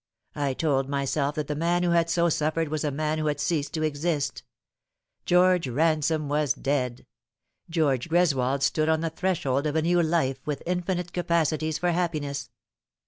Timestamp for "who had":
1.83-2.09, 3.19-3.39